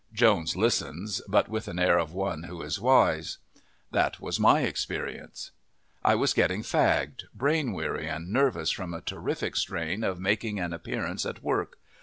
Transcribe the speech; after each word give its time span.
Jones 0.13 0.55
listens, 0.55 1.21
but 1.27 1.47
with 1.47 1.67
an 1.67 1.77
air 1.77 1.99
of 1.99 2.11
one 2.11 2.41
who 2.45 2.63
is 2.63 2.79
wise. 2.81 3.37
That 3.91 4.19
was 4.19 4.39
my 4.39 4.61
experience. 4.61 5.51
I 6.03 6.15
was 6.15 6.33
getting 6.33 6.63
fagged, 6.63 7.25
brain 7.35 7.71
weary 7.71 8.07
and 8.07 8.33
nervous 8.33 8.71
from 8.71 8.95
a 8.95 9.01
terrific 9.01 9.55
strain 9.55 10.03
of 10.03 10.19
making 10.19 10.59
an 10.59 10.73
appearance 10.73 11.23
at 11.23 11.43
work. 11.43 11.77